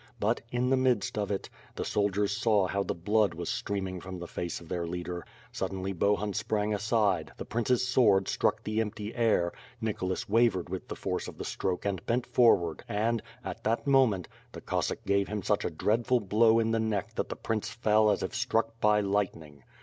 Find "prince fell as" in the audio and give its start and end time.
17.35-18.23